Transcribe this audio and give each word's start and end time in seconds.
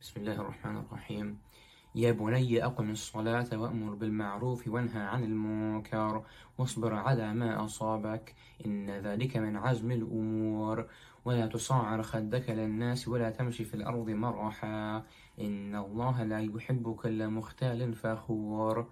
بسم 0.00 0.20
الله 0.20 0.40
الرحمن 0.40 0.76
الرحيم. 0.76 1.38
يا 1.94 2.12
بني 2.12 2.64
أقم 2.64 2.90
الصلاة 2.90 3.46
وأمر 3.52 3.94
بالمعروف 3.94 4.68
وانهى 4.68 5.02
عن 5.02 5.24
المنكر 5.24 6.24
واصبر 6.58 6.94
على 6.94 7.34
ما 7.34 7.64
أصابك 7.64 8.34
إن 8.66 8.90
ذلك 8.90 9.36
من 9.36 9.56
عزم 9.56 9.90
الأمور. 9.90 10.86
ولا 11.24 11.46
تصعر 11.46 12.02
خدك 12.02 12.50
للناس 12.50 13.08
ولا 13.08 13.30
تمشي 13.30 13.64
في 13.64 13.74
الأرض 13.74 14.10
مرحا 14.10 15.02
إن 15.40 15.74
الله 15.74 16.22
لا 16.22 16.40
يحب 16.40 16.94
كل 16.94 17.28
مختال 17.28 17.94
فخور. 17.94 18.86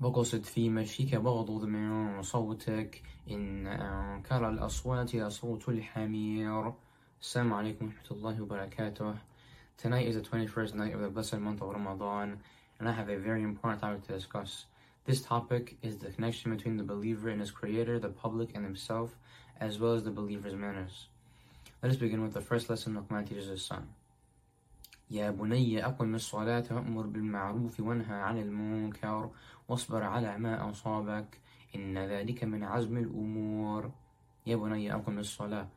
وقصد 0.00 0.44
في 0.44 0.70
مشيك 0.70 1.12
واغضض 1.12 1.64
من 1.64 2.22
صوتك 2.22 3.02
إن 3.30 3.66
أنكر 3.66 4.48
الأصوات 4.48 5.14
لصوت 5.14 5.68
الحمير. 5.68 6.72
السلام 7.21 7.53
عليكم 7.53 7.85
ورحمة 7.85 8.11
الله 8.11 8.41
وبركاته 8.41 9.15
Tonight 9.77 10.07
is 10.07 10.15
the 10.15 10.21
21st 10.21 10.75
night 10.75 10.93
of 10.93 11.01
the 11.01 11.09
blessed 11.09 11.39
month 11.39 11.61
of 11.61 11.69
Ramadan, 11.69 12.39
and 12.79 12.87
I 12.89 12.91
have 12.91 13.09
a 13.09 13.17
very 13.17 13.43
important 13.43 13.81
topic 13.81 14.05
to 14.07 14.13
discuss. 14.13 14.65
This 15.05 15.21
topic 15.21 15.77
is 15.81 15.97
the 15.97 16.11
connection 16.11 16.55
between 16.55 16.77
the 16.77 16.83
believer 16.83 17.29
and 17.29 17.39
his 17.41 17.51
creator, 17.51 17.99
the 17.99 18.09
public, 18.09 18.55
and 18.55 18.63
himself, 18.63 19.15
as 19.59 19.79
well 19.79 19.93
as 19.93 20.03
the 20.03 20.11
believer's 20.11 20.55
manners. 20.55 21.07
Let 21.81 21.91
us 21.91 21.97
begin 21.97 22.21
with 22.21 22.33
the 22.33 22.41
first 22.41 22.69
lesson 22.69 22.95
Luqman 22.95 23.27
teaches 23.27 23.47
his 23.47 23.65
son. 23.65 23.87
يا 25.11 25.31
بني 25.31 25.85
أقم 25.85 26.15
الصلاة 26.15 26.63
وأمر 26.71 27.05
بالمعروف 27.07 27.79
وانهى 27.79 28.15
عن 28.15 28.37
المنكر 28.37 29.29
واصبر 29.67 30.03
على 30.03 30.37
ما 30.37 30.69
أصابك 30.69 31.39
إن 31.75 31.97
ذلك 31.97 32.43
من 32.43 32.63
عزم 32.63 32.97
الأمور 32.97 33.91
يا 34.45 34.55
بني 34.55 34.95
أقم 34.95 35.19
الصلاة 35.19 35.67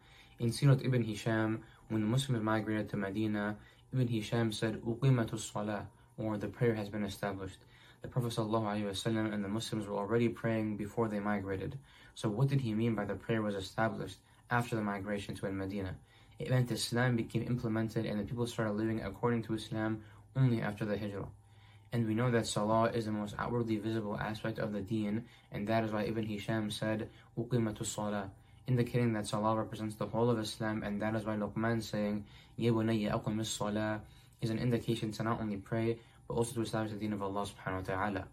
in 0.41 0.49
Sirat 0.49 0.83
Ibn 0.83 1.03
Hisham, 1.03 1.61
when 1.89 2.01
the 2.01 2.07
Muslims 2.07 2.41
migrated 2.43 2.89
to 2.89 2.97
Medina, 2.97 3.57
Ibn 3.93 4.07
Hisham 4.07 4.51
said, 4.51 4.81
Uqimatul 4.81 5.37
Salah, 5.37 5.85
or 6.17 6.35
the 6.35 6.47
prayer 6.47 6.73
has 6.73 6.89
been 6.89 7.03
established. 7.03 7.59
The 8.01 8.07
Prophet 8.07 8.31
ﷺ 8.31 9.05
and 9.31 9.43
the 9.43 9.47
Muslims 9.47 9.85
were 9.85 9.97
already 9.99 10.29
praying 10.29 10.77
before 10.77 11.07
they 11.09 11.19
migrated. 11.19 11.77
So 12.15 12.27
what 12.27 12.47
did 12.47 12.59
he 12.61 12.73
mean 12.73 12.95
by 12.95 13.05
the 13.05 13.13
prayer 13.13 13.43
was 13.43 13.53
established 13.53 14.17
after 14.49 14.75
the 14.75 14.81
migration 14.81 15.35
to 15.35 15.51
Medina? 15.51 15.93
It 16.39 16.49
meant 16.49 16.71
Islam 16.71 17.17
became 17.17 17.43
implemented 17.43 18.07
and 18.07 18.19
the 18.19 18.23
people 18.23 18.47
started 18.47 18.73
living 18.73 19.03
according 19.03 19.43
to 19.43 19.53
Islam 19.53 20.01
only 20.35 20.59
after 20.59 20.85
the 20.85 20.97
Hijrah. 20.97 21.29
And 21.93 22.07
we 22.07 22.15
know 22.15 22.31
that 22.31 22.47
Salah 22.47 22.89
is 22.89 23.05
the 23.05 23.11
most 23.11 23.35
outwardly 23.37 23.77
visible 23.77 24.17
aspect 24.17 24.57
of 24.57 24.73
the 24.73 24.81
deen, 24.81 25.25
and 25.51 25.67
that 25.67 25.83
is 25.83 25.91
why 25.91 26.05
Ibn 26.05 26.25
Hisham 26.25 26.71
said, 26.71 27.09
Uqimatul 27.37 27.85
Salah 27.85 28.31
indicating 28.66 29.12
that 29.12 29.26
Salah 29.26 29.56
represents 29.56 29.94
the 29.96 30.06
whole 30.06 30.30
of 30.30 30.38
Islam, 30.38 30.82
and 30.82 31.00
that 31.02 31.14
is 31.14 31.24
why 31.24 31.36
Luqman 31.36 31.82
saying, 31.82 32.24
Ya 32.56 32.72
bunayya 32.72 33.20
aqim 33.20 33.44
salah 33.44 34.00
is 34.40 34.50
an 34.50 34.58
indication 34.58 35.12
to 35.12 35.22
not 35.22 35.40
only 35.40 35.56
pray, 35.56 35.98
but 36.26 36.34
also 36.34 36.54
to 36.54 36.62
establish 36.62 36.92
the 36.92 36.98
deen 36.98 37.12
of 37.12 37.22
Allah 37.22 37.46
subhanahu 37.46 37.88
wa 37.88 37.94
ta'ala. 37.94 38.24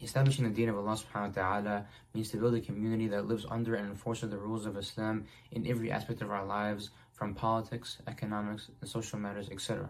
Establishing 0.00 0.44
the 0.44 0.50
deen 0.50 0.68
of 0.68 0.76
Allah 0.76 0.96
subhanahu 0.96 1.36
wa 1.36 1.42
ta'ala 1.42 1.86
means 2.12 2.30
to 2.30 2.36
build 2.36 2.54
a 2.54 2.60
community 2.60 3.08
that 3.08 3.26
lives 3.26 3.46
under 3.50 3.74
and 3.74 3.88
enforces 3.88 4.30
the 4.30 4.38
rules 4.38 4.66
of 4.66 4.76
Islam 4.76 5.24
in 5.52 5.66
every 5.66 5.90
aspect 5.90 6.20
of 6.20 6.30
our 6.30 6.44
lives, 6.44 6.90
from 7.12 7.34
politics, 7.34 7.98
economics, 8.06 8.70
and 8.80 8.90
social 8.90 9.18
matters, 9.18 9.48
etc. 9.50 9.88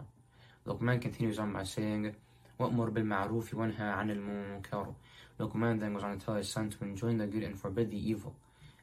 Luqman 0.65 1.01
continues 1.01 1.39
on 1.39 1.51
by 1.53 1.63
saying, 1.63 2.15
وَأْمُرْ 2.59 2.91
بِالْمَعْرُوفِ 2.91 3.53
وَانْهَى 3.53 3.77
عَنِ 3.77 4.63
الْمُنكَرِ 4.63 4.95
Luqman 5.39 5.79
then 5.79 5.93
goes 5.93 6.03
on 6.03 6.17
to 6.17 6.25
tell 6.25 6.35
his 6.35 6.49
son 6.49 6.69
to 6.69 6.83
enjoin 6.83 7.17
the 7.17 7.27
good 7.27 7.43
and 7.43 7.59
forbid 7.59 7.91
the 7.91 8.09
evil. 8.09 8.33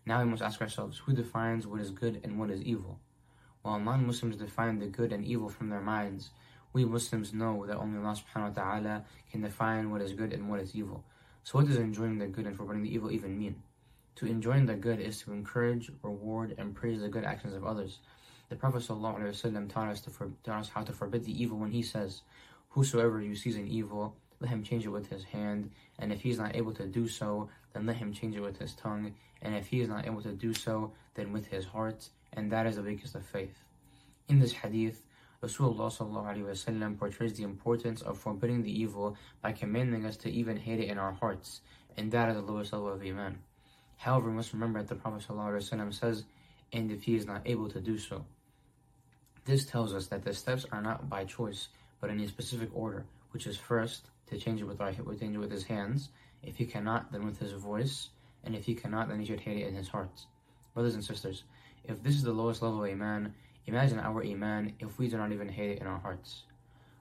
Now 0.07 0.23
we 0.23 0.29
must 0.29 0.41
ask 0.41 0.61
ourselves, 0.61 0.99
who 0.99 1.11
defines 1.11 1.67
what 1.67 1.81
is 1.81 1.91
good 1.91 2.21
and 2.23 2.39
what 2.39 2.49
is 2.49 2.61
evil? 2.61 2.97
While 3.61 3.77
non-Muslims 3.77 4.37
define 4.37 4.79
the 4.79 4.87
good 4.87 5.11
and 5.11 5.25
evil 5.25 5.49
from 5.49 5.67
their 5.67 5.81
minds, 5.81 6.29
we 6.71 6.85
Muslims 6.85 7.33
know 7.33 7.65
that 7.65 7.75
only 7.75 7.97
Allah 7.97 8.15
subhanahu 8.15 8.55
wa 8.55 8.63
ta'ala 8.63 9.05
can 9.29 9.41
define 9.41 9.91
what 9.91 10.01
is 10.01 10.13
good 10.13 10.31
and 10.31 10.49
what 10.49 10.61
is 10.61 10.73
evil. 10.73 11.03
So 11.43 11.57
what 11.57 11.67
does 11.67 11.75
enjoying 11.75 12.19
the 12.19 12.27
good 12.27 12.45
and 12.45 12.55
forbidding 12.55 12.83
the 12.83 12.93
evil 12.93 13.11
even 13.11 13.37
mean? 13.37 13.61
To 14.15 14.27
enjoin 14.27 14.65
the 14.65 14.75
good 14.75 15.01
is 15.01 15.19
to 15.23 15.33
encourage, 15.33 15.91
reward, 16.01 16.55
and 16.57 16.73
praise 16.73 17.01
the 17.01 17.09
good 17.09 17.25
actions 17.25 17.53
of 17.53 17.65
others. 17.65 17.99
The 18.47 18.55
Prophet 18.55 18.83
ﷺ 18.83 19.69
taught 19.69 19.89
us, 19.89 20.05
for, 20.05 20.31
taught 20.45 20.61
us 20.61 20.69
how 20.69 20.83
to 20.83 20.93
forbid 20.93 21.25
the 21.25 21.37
evil 21.37 21.57
when 21.57 21.71
he 21.71 21.83
says, 21.83 22.21
Whosoever 22.69 23.21
you 23.21 23.35
sees 23.35 23.57
an 23.57 23.67
evil, 23.67 24.15
let 24.39 24.49
him 24.49 24.63
change 24.63 24.85
it 24.85 24.89
with 24.89 25.09
his 25.09 25.23
hand, 25.23 25.71
and 25.99 26.11
if 26.11 26.21
he 26.21 26.29
is 26.29 26.37
not 26.37 26.55
able 26.55 26.73
to 26.73 26.85
do 26.85 27.07
so, 27.07 27.49
then 27.73 27.85
let 27.85 27.97
him 27.97 28.13
change 28.13 28.35
it 28.35 28.41
with 28.41 28.57
his 28.57 28.73
tongue, 28.75 29.13
and 29.41 29.55
if 29.55 29.67
he 29.67 29.81
is 29.81 29.89
not 29.89 30.05
able 30.05 30.21
to 30.21 30.31
do 30.31 30.53
so, 30.53 30.93
then 31.15 31.33
with 31.33 31.47
his 31.47 31.65
heart, 31.65 32.09
and 32.33 32.51
that 32.51 32.65
is 32.65 32.75
the 32.75 32.81
weakest 32.81 33.15
of 33.15 33.25
faith. 33.25 33.63
In 34.27 34.39
this 34.39 34.53
hadith, 34.53 35.03
Rasulullah 35.41 36.99
portrays 36.99 37.33
the 37.33 37.43
importance 37.43 38.01
of 38.01 38.17
forbidding 38.17 38.63
the 38.63 38.81
evil 38.81 39.15
by 39.41 39.51
commanding 39.51 40.05
us 40.05 40.17
to 40.17 40.29
even 40.31 40.57
hate 40.57 40.79
it 40.79 40.89
in 40.89 40.97
our 40.97 41.13
hearts, 41.13 41.61
and 41.95 42.11
that 42.11 42.29
is 42.29 42.35
the 42.35 42.41
lowest 42.41 42.73
level 42.73 42.89
of 42.89 43.01
Iman. 43.01 43.39
However, 43.97 44.29
we 44.29 44.35
must 44.35 44.53
remember 44.53 44.79
that 44.79 44.87
the 44.87 44.95
Prophet 44.95 45.25
ﷺ 45.27 45.93
says, 45.93 46.23
and 46.73 46.91
if 46.91 47.03
he 47.03 47.15
is 47.15 47.25
not 47.25 47.41
able 47.45 47.69
to 47.69 47.79
do 47.79 47.97
so. 47.97 48.25
This 49.45 49.65
tells 49.65 49.93
us 49.93 50.07
that 50.07 50.23
the 50.23 50.33
steps 50.33 50.65
are 50.71 50.81
not 50.81 51.09
by 51.09 51.23
choice, 51.23 51.69
but 52.01 52.09
in 52.09 52.19
a 52.19 52.27
specific 52.27 52.69
order, 52.73 53.05
which 53.36 53.46
is 53.46 53.56
first 53.56 54.06
to 54.28 54.38
change 54.38 54.60
it 54.60 54.64
with 54.64 54.80
our 54.80 54.92
with, 55.04 55.22
with 55.22 55.50
his 55.50 55.64
hands. 55.64 56.10
If 56.42 56.56
he 56.56 56.66
cannot, 56.66 57.12
then 57.12 57.24
with 57.24 57.38
his 57.38 57.52
voice, 57.52 58.08
and 58.44 58.54
if 58.54 58.64
he 58.64 58.74
cannot, 58.74 59.08
then 59.08 59.20
he 59.20 59.26
should 59.26 59.40
hate 59.40 59.58
it 59.58 59.68
in 59.68 59.74
his 59.74 59.88
heart. 59.88 60.20
Brothers 60.74 60.94
and 60.94 61.04
sisters, 61.04 61.44
if 61.84 62.02
this 62.02 62.14
is 62.14 62.22
the 62.22 62.32
lowest 62.32 62.62
level 62.62 62.84
of 62.84 62.90
Iman, 62.90 63.34
Imagine 63.66 64.00
our 64.00 64.24
Iman 64.24 64.72
if 64.80 64.98
we 64.98 65.06
do 65.06 65.16
not 65.16 65.30
even 65.30 65.48
hate 65.48 65.70
it 65.70 65.80
in 65.80 65.86
our 65.86 66.00
hearts. 66.00 66.42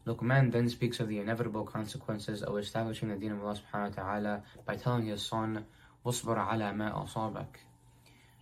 Luqman 0.06 0.52
then 0.52 0.70
speaks 0.70 1.00
of 1.00 1.08
the 1.08 1.18
inevitable 1.18 1.64
consequences 1.64 2.44
of 2.44 2.56
establishing 2.58 3.10
the 3.10 3.16
deen 3.16 3.32
of 3.32 3.44
Allah 3.44 3.58
subhanahu 3.58 3.98
wa 3.98 4.04
ta'ala 4.04 4.44
by 4.66 4.76
telling 4.76 5.08
his 5.08 5.26
son, 5.26 5.66
وَاصْبَرْ 6.06 6.38
عَلَى 6.38 6.76
مَا 6.76 7.08
أَصَابَكَ 7.08 7.48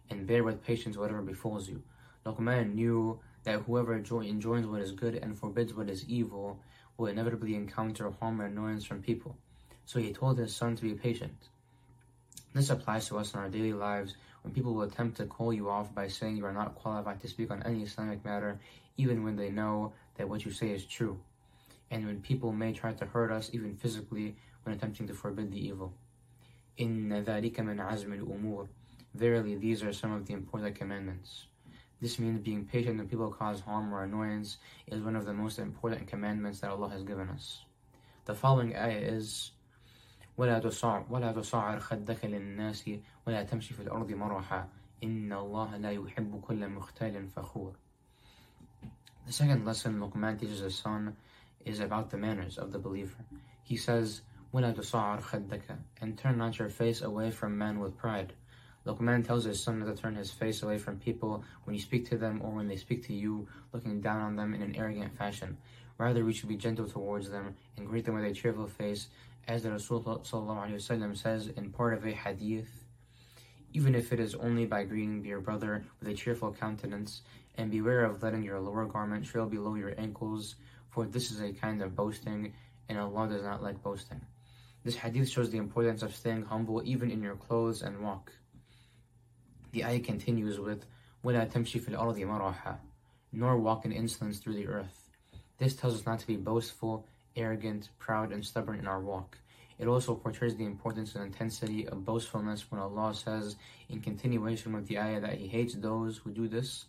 And 0.09 0.27
bear 0.27 0.43
with 0.43 0.63
patience 0.63 0.97
whatever 0.97 1.21
befalls 1.21 1.69
you. 1.69 1.81
Luqman 2.25 2.73
knew 2.73 3.19
that 3.43 3.61
whoever 3.61 3.95
enjoins 3.95 4.67
what 4.67 4.81
is 4.81 4.91
good 4.91 5.15
and 5.15 5.37
forbids 5.37 5.73
what 5.73 5.89
is 5.89 6.07
evil 6.09 6.59
will 6.97 7.07
inevitably 7.07 7.55
encounter 7.55 8.11
harm 8.19 8.41
and 8.41 8.51
annoyance 8.51 8.83
from 8.83 9.01
people. 9.01 9.37
So 9.85 9.99
he 9.99 10.13
told 10.13 10.37
his 10.37 10.55
son 10.55 10.75
to 10.75 10.83
be 10.83 10.93
patient. 10.93 11.49
This 12.53 12.69
applies 12.69 13.07
to 13.07 13.17
us 13.17 13.33
in 13.33 13.39
our 13.39 13.49
daily 13.49 13.73
lives 13.73 14.15
when 14.41 14.53
people 14.53 14.73
will 14.73 14.83
attempt 14.83 15.17
to 15.17 15.25
call 15.25 15.53
you 15.53 15.69
off 15.69 15.93
by 15.93 16.07
saying 16.07 16.37
you 16.37 16.45
are 16.45 16.53
not 16.53 16.75
qualified 16.75 17.21
to 17.21 17.27
speak 17.27 17.51
on 17.51 17.63
any 17.63 17.83
Islamic 17.83 18.23
matter, 18.25 18.59
even 18.97 19.23
when 19.23 19.35
they 19.35 19.49
know 19.49 19.93
that 20.15 20.27
what 20.27 20.45
you 20.45 20.51
say 20.51 20.69
is 20.69 20.85
true. 20.85 21.19
And 21.91 22.05
when 22.05 22.21
people 22.21 22.51
may 22.51 22.73
try 22.73 22.93
to 22.93 23.05
hurt 23.05 23.31
us, 23.31 23.49
even 23.53 23.75
physically, 23.75 24.35
when 24.63 24.75
attempting 24.75 25.07
to 25.07 25.13
forbid 25.13 25.51
the 25.51 25.67
evil. 25.67 25.93
إِنَّ 26.77 27.09
ذَلِكَ 27.23 27.55
مِنْ 27.55 27.77
عَزْمِ 27.77 28.19
الْأُمُورِ 28.19 28.67
Verily, 29.15 29.55
these 29.55 29.83
are 29.83 29.91
some 29.91 30.13
of 30.13 30.25
the 30.27 30.33
important 30.33 30.75
commandments. 30.75 31.45
This 32.03 32.17
means 32.17 32.39
being 32.39 32.65
patient 32.65 32.97
when 32.97 33.09
people 33.09 33.31
cause 33.31 33.59
harm 33.59 33.93
or 33.93 34.03
annoyance 34.03 34.57
is 34.87 35.01
one 35.01 35.15
of 35.15 35.25
the 35.25 35.33
most 35.33 35.59
important 35.59 36.07
commandments 36.07 36.61
that 36.61 36.71
Allah 36.71 36.89
has 36.89 37.03
given 37.03 37.29
us. 37.29 37.65
The 38.25 38.35
following 38.35 38.75
ayah 38.75 38.99
is 38.99 39.51
ولا 40.37 40.59
تصعر 40.59 41.05
ولا 41.09 41.31
تصعر 41.31 41.79
خدك 41.79 42.25
للناس 42.25 42.89
ولا 43.27 43.43
تمشي 43.43 43.73
في 43.73 43.79
الأرض 43.79 44.11
مرحا 44.11 44.67
إن 45.03 45.33
الله 45.33 45.77
لا 45.77 45.91
يحب 45.91 46.41
كل 46.41 46.69
مختال 46.69 47.27
فخور 47.27 47.73
The 49.25 49.33
second 49.33 49.65
lesson 49.65 49.99
Luqman 49.99 50.39
teaches 50.39 50.59
his 50.59 50.75
son 50.75 51.15
is 51.65 51.81
about 51.81 52.09
the 52.09 52.17
manners 52.17 52.57
of 52.57 52.71
the 52.71 52.79
believer. 52.79 53.25
He 53.63 53.75
says, 53.75 54.21
ولا 54.53 54.73
تصعر 54.73 55.21
خدك 55.21 55.77
and 56.01 56.17
turn 56.17 56.37
not 56.37 56.57
your 56.57 56.69
face 56.69 57.01
away 57.01 57.31
from 57.31 57.57
men 57.57 57.79
with 57.79 57.97
pride. 57.97 58.33
Luqman 58.86 59.26
tells 59.26 59.44
his 59.44 59.62
son 59.62 59.78
not 59.80 59.86
to 59.86 60.00
turn 60.00 60.14
his 60.14 60.30
face 60.30 60.62
away 60.62 60.78
from 60.78 60.98
people 60.98 61.42
when 61.64 61.74
you 61.74 61.80
speak 61.80 62.08
to 62.10 62.18
them 62.18 62.40
or 62.42 62.52
when 62.52 62.68
they 62.68 62.76
speak 62.76 63.06
to 63.06 63.14
you, 63.14 63.48
looking 63.72 64.00
down 64.00 64.20
on 64.20 64.36
them 64.36 64.54
in 64.54 64.62
an 64.62 64.76
arrogant 64.76 65.16
fashion. 65.16 65.56
Rather, 65.96 66.24
we 66.24 66.32
should 66.32 66.48
be 66.48 66.56
gentle 66.56 66.88
towards 66.88 67.30
them 67.30 67.56
and 67.76 67.86
greet 67.86 68.04
them 68.04 68.14
with 68.14 68.24
a 68.24 68.32
cheerful 68.34 68.66
face 68.66 69.08
as 69.46 69.62
the 69.62 69.70
Rasul 69.70 70.22
says 70.24 71.48
in 71.48 71.70
part 71.70 71.94
of 71.94 72.06
a 72.06 72.12
hadith, 72.12 72.84
even 73.72 73.94
if 73.94 74.12
it 74.12 74.20
is 74.20 74.34
only 74.34 74.66
by 74.66 74.84
greeting 74.84 75.24
your 75.24 75.40
brother 75.40 75.84
with 76.00 76.08
a 76.08 76.14
cheerful 76.14 76.52
countenance, 76.52 77.22
and 77.56 77.70
beware 77.70 78.04
of 78.04 78.22
letting 78.22 78.42
your 78.42 78.58
lower 78.58 78.84
garment 78.84 79.24
trail 79.24 79.46
below 79.46 79.76
your 79.76 79.94
ankles, 79.98 80.56
for 80.90 81.06
this 81.06 81.30
is 81.30 81.40
a 81.40 81.52
kind 81.52 81.82
of 81.82 81.94
boasting, 81.94 82.52
and 82.88 82.98
Allah 82.98 83.28
does 83.28 83.42
not 83.42 83.62
like 83.62 83.82
boasting. 83.82 84.20
This 84.82 84.96
hadith 84.96 85.28
shows 85.28 85.50
the 85.50 85.58
importance 85.58 86.02
of 86.02 86.14
staying 86.14 86.44
humble 86.44 86.82
even 86.84 87.10
in 87.10 87.22
your 87.22 87.36
clothes 87.36 87.82
and 87.82 88.00
walk. 88.02 88.32
The 89.73 89.85
ayah 89.85 89.99
continues 89.99 90.59
with, 90.59 90.85
وَلَا 91.23 91.51
تَمْشِ 91.51 91.79
فِي 91.79 91.95
الْأَرْضِ 91.95 92.17
مَرَحًا 92.17 92.77
Nor 93.33 93.57
walk 93.57 93.85
in 93.85 93.91
insolence 93.91 94.39
through 94.39 94.55
the 94.55 94.67
earth. 94.67 95.09
This 95.59 95.75
tells 95.75 95.95
us 95.95 96.05
not 96.05 96.19
to 96.19 96.27
be 96.27 96.37
boastful, 96.37 97.05
arrogant, 97.35 97.89
proud, 97.99 98.31
and 98.31 98.45
stubborn 98.45 98.79
in 98.79 98.87
our 98.87 98.99
walk. 98.99 99.37
It 99.77 99.87
also 99.87 100.15
portrays 100.15 100.55
the 100.55 100.65
importance 100.65 101.15
and 101.15 101.23
intensity 101.23 101.87
of 101.87 102.03
boastfulness 102.03 102.69
when 102.69 102.81
Allah 102.81 103.13
says, 103.13 103.55
in 103.89 104.01
continuation 104.01 104.73
with 104.73 104.87
the 104.87 104.99
ayah, 104.99 105.21
that 105.21 105.37
He 105.37 105.47
hates 105.47 105.75
those 105.75 106.17
who 106.17 106.31
do 106.31 106.47
this. 106.47 106.85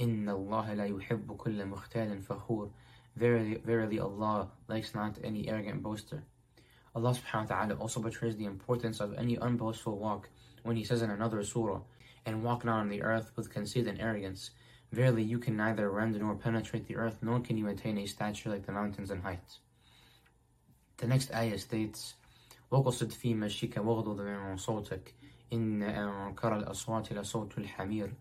إِنَّ 0.00 0.24
اللَّهَ 0.24 0.74
لَا 0.74 0.90
يُحِبُّ 0.90 1.36
كُلَّ 1.36 1.72
مُخْتَالٍ 1.72 2.22
فَخُورٍ 2.22 2.70
Verily, 3.16 3.54
verily 3.64 3.98
Allah 3.98 4.50
likes 4.68 4.94
not 4.94 5.18
any 5.22 5.48
arrogant 5.48 5.82
boaster. 5.82 6.22
Allah 6.94 7.12
subhanahu 7.12 7.50
wa 7.50 7.56
ta'ala 7.56 7.74
also 7.74 8.00
portrays 8.00 8.36
the 8.36 8.44
importance 8.44 9.00
of 9.00 9.14
any 9.14 9.36
unboastful 9.36 9.96
walk 9.96 10.28
when 10.64 10.76
He 10.76 10.84
says 10.84 11.02
in 11.02 11.10
another 11.10 11.42
surah, 11.44 11.80
and 12.24 12.42
walk 12.42 12.64
not 12.64 12.80
on 12.80 12.88
the 12.88 13.02
earth 13.02 13.32
with 13.36 13.52
conceit 13.52 13.86
and 13.86 14.00
arrogance. 14.00 14.50
Verily 14.92 15.22
you 15.22 15.38
can 15.38 15.56
neither 15.56 15.90
rend 15.90 16.18
nor 16.18 16.34
penetrate 16.34 16.86
the 16.86 16.96
earth, 16.96 17.18
nor 17.22 17.40
can 17.40 17.56
you 17.56 17.68
attain 17.68 17.98
a 17.98 18.06
stature 18.06 18.50
like 18.50 18.66
the 18.66 18.72
mountains 18.72 19.10
in 19.10 19.22
height. 19.22 19.58
The 20.98 21.06
next 21.06 21.32
ayah 21.34 21.58
states, 21.58 22.14
وَقصد 22.72 23.12
في 23.12 23.34
مشيك 23.34 23.76
واغضض 23.76 24.20
من 24.20 24.56
صوتك 24.56 25.14
إن 25.52 25.82
أنكر 25.82 26.56
الأصوات 26.56 27.12
لصوت 27.12 27.58
الحمير 27.58 28.12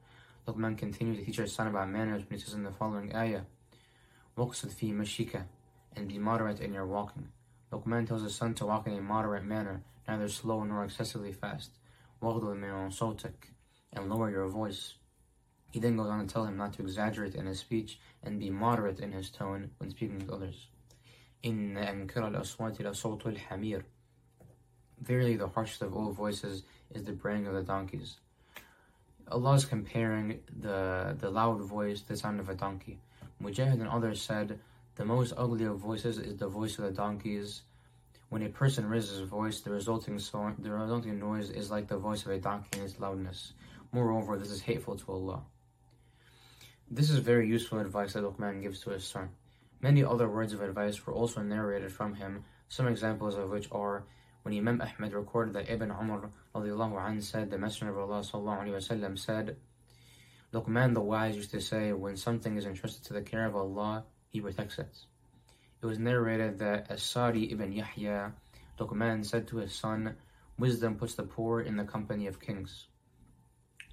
Luqman 0.48 0.78
continued 0.78 1.18
to 1.18 1.26
teach 1.26 1.38
his 1.38 1.52
son 1.52 1.68
about 1.68 1.90
manners 1.90 2.22
when 2.30 2.38
he 2.38 2.46
says 2.46 2.54
in 2.54 2.64
the 2.64 2.72
following 2.72 3.16
ayah, 3.16 3.42
وَقصد 4.38 4.70
في 4.70 4.94
مشيك 4.94 5.44
and 5.96 6.08
be 6.08 6.20
moderate 6.20 6.60
in 6.60 6.74
your 6.74 6.86
walking. 6.86 7.30
Luqman 7.72 8.08
tells 8.08 8.22
his 8.22 8.36
son 8.36 8.54
to 8.54 8.66
walk 8.66 8.86
in 8.86 8.94
a 8.94 9.02
moderate 9.02 9.44
manner, 9.44 9.82
neither 10.08 10.30
slow 10.30 10.64
nor 10.64 10.84
excessively 10.84 11.32
fast. 11.32 11.72
وَغْضُ 12.22 12.44
مِنْ 12.44 12.92
صَوْتِكَ 12.92 13.34
and 13.94 14.10
lower 14.10 14.30
your 14.30 14.48
voice. 14.48 14.96
He 15.72 15.80
then 15.80 15.98
goes 15.98 16.08
on 16.08 16.26
to 16.26 16.34
tell 16.34 16.46
him 16.46 16.58
not 16.58 16.74
to 16.74 16.82
exaggerate 16.82 17.36
in 17.36 17.46
his 17.46 17.60
speech 17.60 18.00
and 18.24 18.40
be 18.40 18.50
moderate 18.50 19.00
in 19.00 19.12
his 19.12 19.30
tone 19.30 19.72
when 19.78 19.90
speaking 19.90 20.20
with 20.20 20.30
others. 20.30 20.68
إِنَّ 21.44 21.76
أَنْكِرَ 21.76 22.14
الْأَصْوَاتِ 22.14 22.78
لَصَوْتُ 22.78 23.22
الْحَمِيرِ 23.22 23.84
Verily 25.02 25.36
the 25.36 25.50
harshest 25.50 25.82
of 25.82 25.94
all 25.94 26.12
voices 26.12 26.64
is 26.94 27.04
the 27.04 27.12
braying 27.12 27.46
of 27.48 27.54
the 27.54 27.62
donkeys. 27.62 28.18
Allah 29.30 29.54
is 29.56 29.66
comparing 29.66 30.40
the, 30.62 31.16
the 31.20 31.30
loud 31.30 31.62
voice 31.62 32.02
to 32.02 32.08
the 32.10 32.18
sound 32.18 32.40
of 32.40 32.50
a 32.50 32.56
donkey. 32.56 33.00
Mujahid 33.42 33.74
and 33.74 33.88
others 33.88 34.22
said, 34.22 34.60
the 34.96 35.04
most 35.04 35.34
ugly 35.36 35.66
of 35.66 35.78
voices 35.78 36.18
is 36.18 36.38
the 36.38 36.48
voice 36.48 36.78
of 36.78 36.86
the 36.86 36.92
donkeys. 36.92 37.64
When 38.30 38.44
a 38.44 38.50
person 38.50 38.88
raises 38.88 39.20
his 39.20 39.28
voice, 39.28 39.60
the 39.60 39.72
resulting, 39.72 40.18
so, 40.20 40.54
the 40.58 40.72
resulting 40.72 41.20
noise 41.20 41.50
is 41.50 41.70
like 41.70 41.88
the 41.88 41.98
voice 41.98 42.26
of 42.26 42.32
a 42.32 42.38
donkey 42.38 42.80
in 42.80 42.86
its 42.86 42.98
loudness. 43.00 43.54
Moreover, 43.92 44.38
this 44.38 44.52
is 44.52 44.62
hateful 44.62 44.96
to 44.98 45.12
Allah. 45.12 45.44
This 46.90 47.10
is 47.10 47.20
very 47.20 47.48
useful 47.48 47.80
advice 47.80 48.14
that 48.14 48.24
Luqman 48.24 48.62
gives 48.62 48.82
to 48.82 48.92
his 48.92 49.06
son. 49.06 49.30
Many 49.82 50.04
other 50.04 50.30
words 50.30 50.54
of 50.54 50.62
advice 50.62 51.06
were 51.06 51.14
also 51.14 51.42
narrated 51.42 51.92
from 51.92 52.16
him, 52.16 52.44
some 52.70 52.88
examples 52.88 53.36
of 53.36 53.50
which 53.50 53.70
are 53.72 54.04
when 54.44 54.56
Imam 54.56 54.82
Ahmad 54.82 55.14
recorded 55.14 55.56
that 55.56 55.70
Ibn 55.72 55.92
Umar 55.92 57.08
anh, 57.08 57.22
said, 57.22 57.50
the 57.50 57.58
Messenger 57.58 57.98
of 57.98 58.12
Allah 58.12 58.22
وسلم, 58.22 59.18
said, 59.18 59.58
Luqman 60.54 60.94
the 60.94 61.02
wise 61.02 61.36
used 61.36 61.52
to 61.52 61.60
say, 61.60 61.92
when 61.94 62.16
something 62.16 62.56
is 62.56 62.66
entrusted 62.66 63.04
to 63.06 63.14
the 63.14 63.22
care 63.24 63.46
of 63.46 63.56
Allah, 63.56 64.06
He 64.30 64.40
protects 64.40 64.78
it. 64.78 64.96
It 65.82 65.86
was 65.86 65.98
narrated 65.98 66.60
that 66.60 66.92
As-Sadi 66.92 67.52
ibn 67.52 67.72
Yahya, 67.72 68.34
Luqman 68.80 69.26
said 69.26 69.48
to 69.48 69.58
his 69.58 69.74
son, 69.74 70.16
Wisdom 70.58 70.96
puts 70.96 71.16
the 71.16 71.24
poor 71.24 71.62
in 71.62 71.76
the 71.78 71.84
company 71.84 72.28
of 72.28 72.40
kings. 72.40 72.86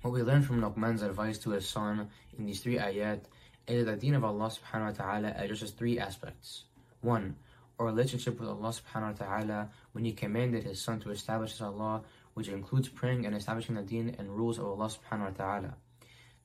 What 0.07 0.13
we 0.13 0.23
learn 0.23 0.41
from 0.41 0.61
Luqman's 0.61 1.01
advice 1.01 1.37
to 1.39 1.49
his 1.49 1.67
son 1.67 2.07
in 2.39 2.45
these 2.45 2.61
three 2.61 2.77
ayat 2.77 3.23
is 3.67 3.83
that 3.83 3.91
the 3.91 3.97
deen 3.97 4.13
of 4.13 4.23
Allah 4.23 4.49
subhanahu 4.49 4.97
wa 4.97 5.03
ta'ala 5.03 5.33
addresses 5.35 5.71
three 5.71 5.99
aspects. 5.99 6.63
One, 7.01 7.35
our 7.77 7.87
relationship 7.87 8.39
with 8.39 8.47
Allah 8.47 8.69
subhanahu 8.69 9.19
wa 9.19 9.25
ta'ala 9.25 9.69
when 9.91 10.05
He 10.05 10.13
commanded 10.13 10.63
His 10.63 10.79
Son 10.81 11.01
to 11.01 11.11
establish 11.11 11.49
His 11.49 11.59
Salah, 11.59 12.03
which 12.35 12.47
includes 12.47 12.87
praying 12.87 13.25
and 13.25 13.35
establishing 13.35 13.75
the 13.75 13.81
deen 13.81 14.15
and 14.17 14.31
rules 14.31 14.59
of 14.59 14.67
Allah 14.67 14.87
subhanahu 14.87 15.25
wa 15.25 15.43
ta'ala. 15.43 15.73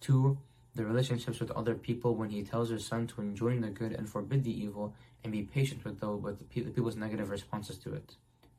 Two, 0.00 0.38
the 0.74 0.84
relationships 0.84 1.38
with 1.38 1.52
other 1.52 1.76
people 1.76 2.16
when 2.16 2.30
He 2.30 2.42
tells 2.42 2.70
His 2.70 2.84
Son 2.84 3.06
to 3.06 3.20
enjoin 3.20 3.60
the 3.60 3.70
good 3.70 3.92
and 3.92 4.08
forbid 4.08 4.42
the 4.42 4.60
evil 4.60 4.92
and 5.22 5.32
be 5.32 5.42
patient 5.42 5.84
with, 5.84 6.00
those, 6.00 6.20
with 6.20 6.40
the 6.40 6.44
people's 6.46 6.96
negative 6.96 7.30
responses 7.30 7.78
to 7.78 7.94
it. 7.94 8.16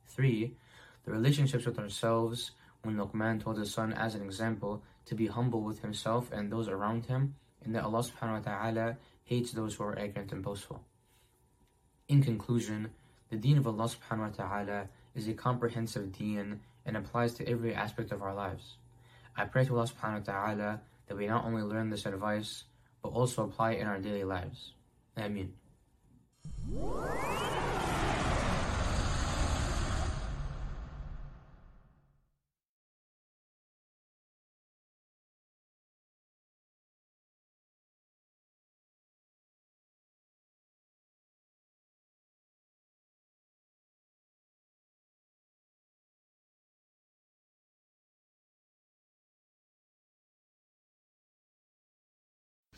Three, 0.08 0.56
the 1.04 1.12
relationships 1.12 1.66
with 1.66 1.78
ourselves 1.78 2.52
when 2.84 2.98
Luqman 2.98 3.42
told 3.42 3.58
his 3.58 3.74
son 3.74 3.94
as 3.94 4.14
an 4.14 4.24
example 4.24 4.84
to 5.06 5.16
be 5.16 5.28
humble 5.28 5.62
with 5.62 5.80
himself 5.82 6.32
and 6.32 6.52
those 6.52 6.68
around 6.68 7.06
him, 7.06 7.36
and 7.64 7.74
that 7.74 7.84
Allah 7.84 8.04
subhanahu 8.04 8.46
wa 8.46 8.52
ta'ala 8.52 8.98
hates 9.24 9.52
those 9.52 9.76
who 9.76 9.86
are 9.86 9.98
arrogant 9.98 10.34
and 10.34 10.44
boastful. 10.44 10.84
In 12.10 12.22
conclusion, 12.22 12.90
the 13.30 13.38
deen 13.38 13.58
of 13.58 13.68
Allah 13.68 13.88
subhanahu 13.88 14.38
wa 14.38 14.46
ta'ala 14.46 14.90
is 15.16 15.30
a 15.30 15.34
comprehensive 15.34 16.12
deen 16.12 16.60
and 16.86 16.98
applies 16.98 17.34
to 17.36 17.48
every 17.48 17.74
aspect 17.74 18.12
of 18.12 18.22
our 18.22 18.36
lives. 18.36 18.76
I 19.38 19.46
pray 19.46 19.64
to 19.66 19.78
Allah 19.78 19.88
subhanahu 19.88 20.28
wa 20.28 20.34
ta'ala 20.34 20.82
that 21.08 21.18
we 21.18 21.28
not 21.28 21.46
only 21.46 21.64
learn 21.64 21.90
this 21.90 22.06
advice, 22.06 22.66
but 23.02 23.10
also 23.10 23.46
apply 23.46 23.74
it 23.74 23.80
in 23.80 23.88
our 23.88 24.00
daily 24.00 24.26
lives. 24.26 24.74
Ameen. 25.16 25.54